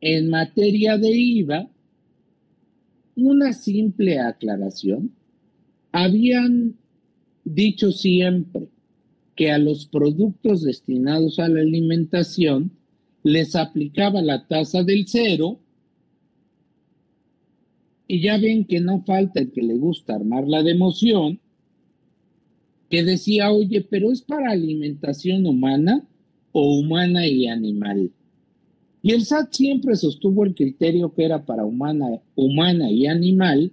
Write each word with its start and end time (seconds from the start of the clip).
en 0.00 0.30
materia 0.30 0.98
de 0.98 1.10
IVA, 1.10 1.68
una 3.16 3.52
simple 3.52 4.18
aclaración. 4.18 5.12
Habían 5.92 6.76
dicho 7.44 7.92
siempre 7.92 8.68
que 9.34 9.50
a 9.50 9.58
los 9.58 9.86
productos 9.86 10.62
destinados 10.62 11.38
a 11.38 11.48
la 11.48 11.60
alimentación 11.60 12.72
les 13.22 13.56
aplicaba 13.56 14.22
la 14.22 14.46
tasa 14.46 14.82
del 14.82 15.06
cero 15.06 15.58
y 18.08 18.20
ya 18.20 18.38
ven 18.38 18.64
que 18.64 18.80
no 18.80 19.02
falta 19.04 19.40
el 19.40 19.50
que 19.50 19.62
le 19.62 19.74
gusta 19.74 20.14
armar 20.14 20.46
la 20.46 20.62
de 20.62 20.70
emoción, 20.72 21.40
que 22.88 23.02
decía, 23.02 23.50
oye, 23.50 23.80
pero 23.80 24.12
es 24.12 24.22
para 24.22 24.52
alimentación 24.52 25.44
humana 25.44 26.06
o 26.52 26.78
humana 26.78 27.26
y 27.26 27.48
animal. 27.48 28.12
Y 29.06 29.12
el 29.12 29.24
SAT 29.24 29.52
siempre 29.52 29.94
sostuvo 29.94 30.44
el 30.44 30.52
criterio 30.52 31.14
que 31.14 31.24
era 31.24 31.46
para 31.46 31.64
humana, 31.64 32.20
humana 32.34 32.90
y 32.90 33.06
animal, 33.06 33.70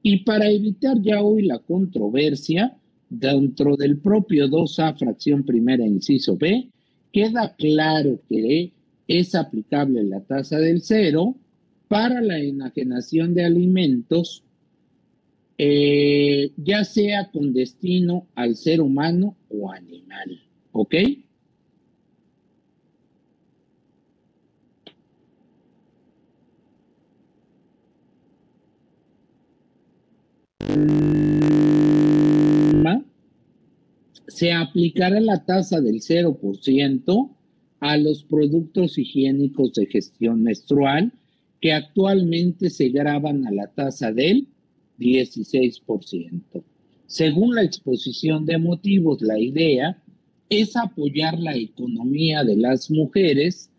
y 0.00 0.18
para 0.18 0.48
evitar 0.48 1.02
ya 1.02 1.22
hoy 1.22 1.42
la 1.42 1.58
controversia, 1.58 2.76
dentro 3.08 3.76
del 3.76 3.98
propio 3.98 4.46
2A, 4.46 4.96
fracción 4.96 5.42
primera, 5.42 5.84
inciso 5.84 6.36
B, 6.36 6.68
queda 7.12 7.52
claro 7.56 8.20
que 8.28 8.70
es 9.08 9.34
aplicable 9.34 10.04
la 10.04 10.20
tasa 10.20 10.60
del 10.60 10.82
cero 10.82 11.34
para 11.88 12.20
la 12.20 12.38
enajenación 12.38 13.34
de 13.34 13.46
alimentos, 13.46 14.44
eh, 15.58 16.52
ya 16.56 16.84
sea 16.84 17.28
con 17.32 17.52
destino 17.52 18.28
al 18.36 18.54
ser 18.54 18.80
humano 18.80 19.34
o 19.48 19.72
animal. 19.72 20.40
¿Ok? 20.70 20.94
Se 34.40 34.52
aplicará 34.52 35.20
la 35.20 35.44
tasa 35.44 35.82
del 35.82 36.00
0% 36.00 37.30
a 37.80 37.96
los 37.98 38.22
productos 38.22 38.96
higiénicos 38.96 39.74
de 39.74 39.84
gestión 39.84 40.42
menstrual 40.42 41.12
que 41.60 41.74
actualmente 41.74 42.70
se 42.70 42.88
graban 42.88 43.46
a 43.46 43.50
la 43.50 43.66
tasa 43.66 44.12
del 44.12 44.48
16%. 44.98 46.62
Según 47.06 47.54
la 47.54 47.64
exposición 47.64 48.46
de 48.46 48.56
motivos, 48.56 49.20
la 49.20 49.38
idea 49.38 50.02
es 50.48 50.74
apoyar 50.74 51.38
la 51.38 51.54
economía 51.54 52.42
de 52.42 52.56
las 52.56 52.90
mujeres 52.90 53.70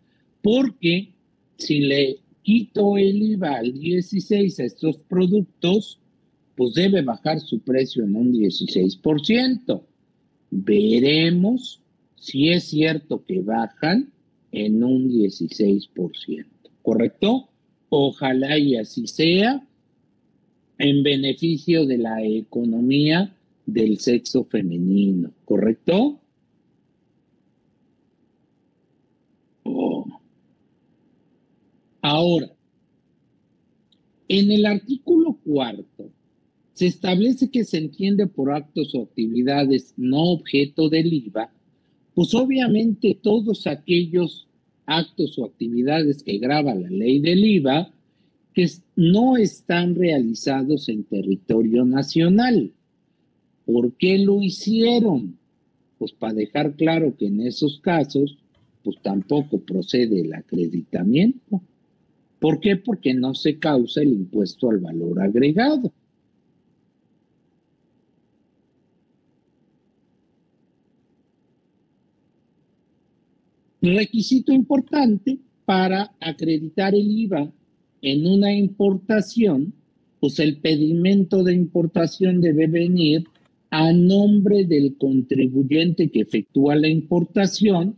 porque 0.42 1.08
si 1.56 1.80
le 1.80 2.18
quito 2.42 2.96
el 2.98 3.20
IVA 3.20 3.56
al 3.56 3.72
16 3.72 4.60
a 4.60 4.64
estos 4.64 4.98
productos, 4.98 5.98
pues 6.56 6.74
debe 6.74 7.02
bajar 7.02 7.40
su 7.40 7.60
precio 7.60 8.04
en 8.04 8.14
un 8.14 8.32
16%. 8.32 9.82
Veremos 10.50 11.80
si 12.16 12.50
es 12.50 12.64
cierto 12.64 13.24
que 13.24 13.40
bajan 13.40 14.12
en 14.52 14.84
un 14.84 15.10
16%, 15.10 16.46
¿correcto? 16.82 17.48
Ojalá 17.88 18.58
y 18.58 18.76
así 18.76 19.06
sea 19.06 19.66
en 20.78 21.02
beneficio 21.02 21.86
de 21.86 21.98
la 21.98 22.22
economía 22.22 23.34
del 23.66 23.98
sexo 23.98 24.44
femenino, 24.44 25.32
¿correcto? 25.44 26.20
Oh. 29.64 30.06
Ahora, 32.02 32.52
en 34.28 34.50
el 34.50 34.66
artículo 34.66 35.38
cuarto 35.44 36.10
se 36.74 36.86
establece 36.86 37.50
que 37.50 37.64
se 37.64 37.78
entiende 37.78 38.26
por 38.26 38.52
actos 38.52 38.94
o 38.94 39.02
actividades 39.02 39.94
no 39.96 40.22
objeto 40.32 40.88
del 40.88 41.12
IVA 41.12 41.50
pues 42.14 42.34
obviamente 42.34 43.18
todos 43.20 43.66
aquellos 43.66 44.46
actos 44.86 45.38
o 45.38 45.44
actividades 45.44 46.22
que 46.22 46.38
graba 46.38 46.74
la 46.74 46.90
ley 46.90 47.20
del 47.20 47.44
IVA 47.44 47.90
que 48.52 48.68
no 48.96 49.36
están 49.38 49.94
realizados 49.94 50.88
en 50.90 51.04
territorio 51.04 51.84
nacional. 51.86 52.72
¿Por 53.64 53.92
qué 53.94 54.18
lo 54.18 54.42
hicieron? 54.42 55.38
Pues 55.98 56.12
para 56.12 56.34
dejar 56.34 56.74
claro 56.74 57.16
que 57.16 57.26
en 57.26 57.40
esos 57.40 57.80
casos, 57.80 58.36
pues 58.84 58.96
tampoco 59.00 59.60
procede 59.60 60.20
el 60.20 60.34
acreditamiento. 60.34 61.62
¿Por 62.38 62.60
qué? 62.60 62.76
Porque 62.76 63.14
no 63.14 63.34
se 63.34 63.58
causa 63.58 64.02
el 64.02 64.08
impuesto 64.08 64.68
al 64.68 64.80
valor 64.80 65.22
agregado. 65.22 65.92
Requisito 73.82 74.52
importante 74.52 75.40
para 75.64 76.14
acreditar 76.20 76.94
el 76.94 77.10
IVA 77.10 77.52
en 78.00 78.26
una 78.28 78.54
importación, 78.54 79.74
pues 80.20 80.38
el 80.38 80.58
pedimento 80.58 81.42
de 81.42 81.54
importación 81.54 82.40
debe 82.40 82.68
venir 82.68 83.24
a 83.70 83.92
nombre 83.92 84.66
del 84.66 84.96
contribuyente 84.96 86.10
que 86.10 86.20
efectúa 86.20 86.76
la 86.76 86.86
importación 86.86 87.96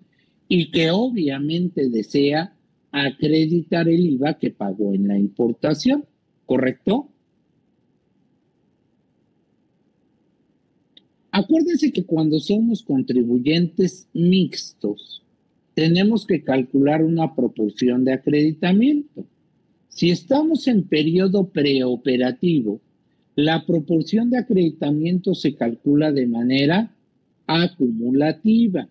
y 0.49 0.71
que 0.71 0.91
obviamente 0.91 1.91
desea 1.91 2.57
acreditar 2.91 3.87
el 3.87 4.07
IVA 4.07 4.39
que 4.39 4.53
pagó 4.53 4.95
en 4.95 5.07
la 5.07 5.19
importación, 5.19 6.07
¿correcto? 6.47 7.11
Acuérdense 11.31 11.93
que 11.93 12.05
cuando 12.05 12.39
somos 12.41 12.83
contribuyentes 12.83 14.09
mixtos, 14.15 15.24
tenemos 15.75 16.27
que 16.27 16.43
calcular 16.43 17.05
una 17.05 17.35
proporción 17.35 18.05
de 18.05 18.13
acreditamiento. 18.13 19.27
Si 19.89 20.11
estamos 20.11 20.67
en 20.69 20.85
periodo 20.85 21.49
preoperativo, 21.49 22.81
la 23.37 23.67
proporción 23.67 24.31
de 24.31 24.39
acreditamiento 24.39 25.35
se 25.35 25.55
calcula 25.55 26.13
de 26.13 26.27
manera 26.27 26.95
acumulativa. 27.47 28.89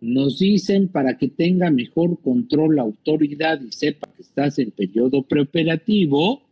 Nos 0.00 0.40
dicen 0.40 0.88
para 0.88 1.16
que 1.16 1.28
tenga 1.28 1.70
mejor 1.70 2.20
control 2.20 2.76
la 2.76 2.82
autoridad 2.82 3.60
y 3.60 3.70
sepa 3.70 4.10
que 4.14 4.22
estás 4.22 4.58
en 4.58 4.72
periodo 4.72 5.22
preoperativo, 5.22 6.42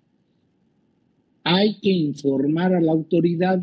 hay 1.43 1.81
que 1.81 1.91
informar 1.91 2.75
a 2.75 2.81
la 2.81 2.93
autoridad 2.93 3.61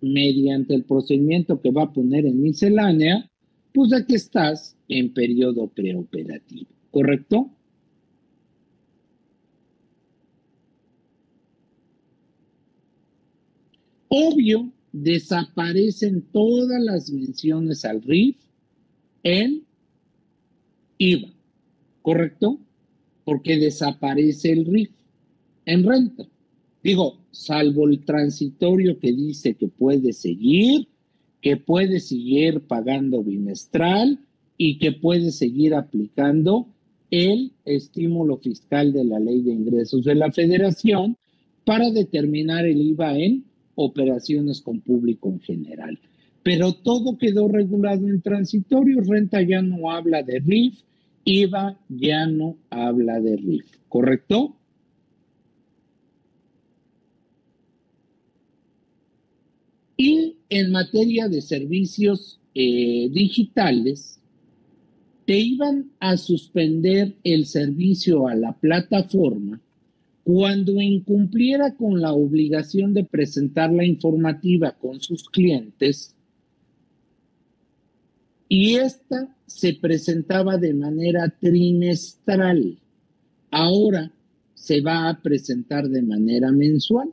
mediante 0.00 0.74
el 0.74 0.82
procedimiento 0.82 1.60
que 1.60 1.70
va 1.70 1.84
a 1.84 1.92
poner 1.92 2.26
en 2.26 2.42
miscelánea 2.42 3.30
pues 3.72 3.90
de 3.90 4.04
que 4.04 4.14
estás 4.14 4.76
en 4.88 5.12
periodo 5.12 5.68
preoperativo, 5.68 6.70
¿correcto? 6.90 7.50
Obvio, 14.08 14.70
desaparecen 14.92 16.20
todas 16.32 16.82
las 16.82 17.10
menciones 17.10 17.84
al 17.86 18.02
RIF 18.02 18.36
en 19.22 19.64
IVA, 20.98 21.32
¿correcto? 22.02 22.60
Porque 23.24 23.56
desaparece 23.56 24.52
el 24.52 24.66
RIF 24.66 24.90
en 25.64 25.84
renta. 25.84 26.28
Digo, 26.82 27.20
salvo 27.30 27.88
el 27.88 28.04
transitorio 28.04 28.98
que 28.98 29.12
dice 29.12 29.54
que 29.54 29.68
puede 29.68 30.12
seguir 30.12 30.88
que 31.42 31.56
puede 31.56 32.00
seguir 32.00 32.60
pagando 32.60 33.22
bimestral 33.22 34.20
y 34.56 34.78
que 34.78 34.92
puede 34.92 35.32
seguir 35.32 35.74
aplicando 35.74 36.68
el 37.10 37.52
estímulo 37.64 38.38
fiscal 38.38 38.92
de 38.92 39.04
la 39.04 39.18
ley 39.18 39.42
de 39.42 39.52
ingresos 39.52 40.04
de 40.04 40.14
la 40.14 40.30
federación 40.30 41.18
para 41.64 41.90
determinar 41.90 42.64
el 42.64 42.80
IVA 42.80 43.18
en 43.18 43.44
operaciones 43.74 44.60
con 44.60 44.80
público 44.80 45.28
en 45.28 45.40
general. 45.40 45.98
Pero 46.44 46.72
todo 46.72 47.18
quedó 47.18 47.48
regulado 47.48 48.08
en 48.08 48.22
transitorio, 48.22 49.00
renta 49.00 49.42
ya 49.42 49.62
no 49.62 49.90
habla 49.90 50.22
de 50.22 50.38
RIF, 50.38 50.80
IVA 51.24 51.78
ya 51.88 52.26
no 52.26 52.56
habla 52.70 53.20
de 53.20 53.36
RIF, 53.36 53.66
¿correcto? 53.88 54.56
Y 59.96 60.36
en 60.54 60.70
materia 60.70 61.28
de 61.28 61.40
servicios 61.40 62.38
eh, 62.54 63.08
digitales, 63.10 64.20
te 65.24 65.38
iban 65.38 65.92
a 65.98 66.18
suspender 66.18 67.14
el 67.24 67.46
servicio 67.46 68.28
a 68.28 68.34
la 68.34 68.52
plataforma 68.52 69.62
cuando 70.24 70.80
incumpliera 70.82 71.74
con 71.74 72.02
la 72.02 72.12
obligación 72.12 72.92
de 72.92 73.04
presentar 73.04 73.72
la 73.72 73.86
informativa 73.86 74.72
con 74.72 75.00
sus 75.00 75.24
clientes 75.30 76.14
y 78.46 78.74
esta 78.74 79.34
se 79.46 79.72
presentaba 79.72 80.58
de 80.58 80.74
manera 80.74 81.34
trimestral. 81.40 82.78
ahora 83.50 84.12
se 84.54 84.82
va 84.82 85.08
a 85.08 85.22
presentar 85.22 85.88
de 85.88 86.02
manera 86.02 86.52
mensual. 86.52 87.08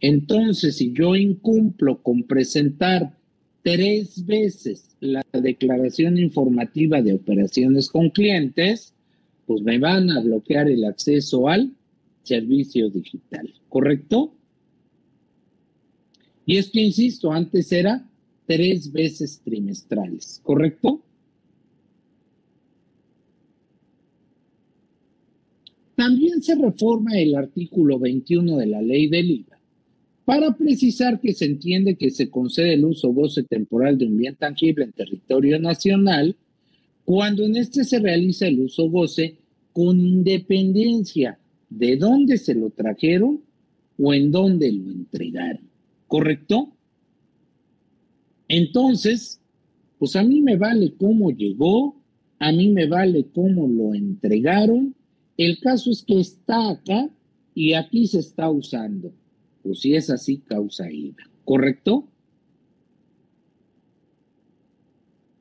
Entonces, 0.00 0.76
si 0.76 0.92
yo 0.92 1.16
incumplo 1.16 2.02
con 2.02 2.24
presentar 2.24 3.16
tres 3.62 4.26
veces 4.26 4.94
la 5.00 5.24
declaración 5.32 6.18
informativa 6.18 7.00
de 7.00 7.14
operaciones 7.14 7.88
con 7.88 8.10
clientes, 8.10 8.92
pues 9.46 9.62
me 9.62 9.78
van 9.78 10.10
a 10.10 10.20
bloquear 10.20 10.68
el 10.68 10.84
acceso 10.84 11.48
al 11.48 11.72
servicio 12.22 12.90
digital, 12.90 13.52
¿correcto? 13.68 14.34
Y 16.46 16.58
es 16.58 16.70
que, 16.70 16.80
insisto, 16.82 17.32
antes 17.32 17.72
era 17.72 18.06
tres 18.46 18.92
veces 18.92 19.40
trimestrales, 19.42 20.40
¿correcto? 20.42 21.00
También 25.96 26.42
se 26.42 26.54
reforma 26.54 27.18
el 27.18 27.34
artículo 27.34 27.98
21 27.98 28.58
de 28.58 28.66
la 28.66 28.82
ley 28.82 29.08
del 29.08 29.30
IVA 29.30 29.53
para 30.24 30.56
precisar 30.56 31.20
que 31.20 31.34
se 31.34 31.44
entiende 31.44 31.96
que 31.96 32.10
se 32.10 32.30
concede 32.30 32.74
el 32.74 32.84
uso 32.84 33.08
goce 33.10 33.42
temporal 33.42 33.98
de 33.98 34.06
un 34.06 34.16
bien 34.16 34.36
tangible 34.36 34.84
en 34.84 34.92
territorio 34.92 35.58
nacional 35.58 36.36
cuando 37.04 37.44
en 37.44 37.56
este 37.56 37.84
se 37.84 37.98
realiza 37.98 38.46
el 38.46 38.60
uso 38.60 38.88
goce 38.88 39.36
con 39.72 40.00
independencia 40.00 41.38
de 41.68 41.96
dónde 41.96 42.38
se 42.38 42.54
lo 42.54 42.70
trajeron 42.70 43.40
o 43.98 44.14
en 44.14 44.30
dónde 44.30 44.72
lo 44.72 44.90
entregaron. 44.90 45.68
¿Correcto? 46.06 46.70
Entonces, 48.48 49.40
pues 49.98 50.16
a 50.16 50.22
mí 50.22 50.40
me 50.40 50.56
vale 50.56 50.94
cómo 50.96 51.30
llegó, 51.30 51.96
a 52.38 52.52
mí 52.52 52.68
me 52.70 52.86
vale 52.86 53.26
cómo 53.34 53.66
lo 53.68 53.94
entregaron. 53.94 54.94
El 55.36 55.58
caso 55.58 55.90
es 55.90 56.02
que 56.02 56.20
está 56.20 56.70
acá 56.70 57.10
y 57.54 57.74
aquí 57.74 58.06
se 58.06 58.20
está 58.20 58.50
usando. 58.50 59.12
Pues 59.64 59.80
si 59.80 59.96
es 59.96 60.10
así, 60.10 60.40
causa 60.40 60.90
IVA. 60.90 61.24
¿Correcto? 61.44 62.06